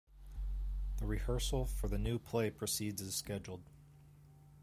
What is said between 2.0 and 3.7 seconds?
play proceeds as scheduled.